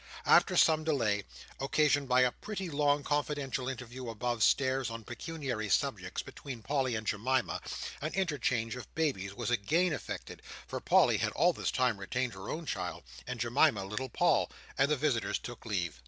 After 0.25 0.57
some 0.57 0.83
delay, 0.83 1.25
occasioned 1.59 2.09
by 2.09 2.21
a 2.21 2.31
pretty 2.31 2.71
long 2.71 3.03
confidential 3.03 3.69
interview 3.69 4.09
above 4.09 4.41
stairs 4.41 4.89
on 4.89 5.03
pecuniary 5.03 5.69
subjects, 5.69 6.23
between 6.23 6.63
Polly 6.63 6.95
and 6.95 7.05
Jemima, 7.05 7.61
an 8.01 8.11
interchange 8.15 8.75
of 8.75 8.91
babies 8.95 9.35
was 9.35 9.51
again 9.51 9.93
effected—for 9.93 10.79
Polly 10.79 11.17
had 11.19 11.33
all 11.33 11.53
this 11.53 11.69
time 11.69 11.99
retained 11.99 12.33
her 12.33 12.49
own 12.49 12.65
child, 12.65 13.03
and 13.27 13.39
Jemima 13.39 13.85
little 13.85 14.09
Paul—and 14.09 14.89
the 14.89 14.97
visitors 14.97 15.37
took 15.37 15.67
leave. 15.67 15.99